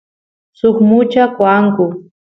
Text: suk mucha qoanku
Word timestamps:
suk 0.59 0.75
mucha 0.87 1.23
qoanku 1.37 1.85